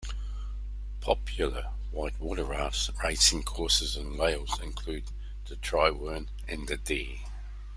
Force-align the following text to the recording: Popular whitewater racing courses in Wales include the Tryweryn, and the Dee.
Popular 0.99 1.73
whitewater 1.91 2.43
racing 3.03 3.43
courses 3.43 3.95
in 3.95 4.17
Wales 4.17 4.59
include 4.59 5.03
the 5.45 5.57
Tryweryn, 5.57 6.27
and 6.47 6.67
the 6.67 6.77
Dee. 6.77 7.21